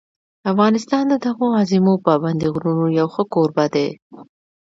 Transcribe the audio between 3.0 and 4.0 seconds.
ښه کوربه دی.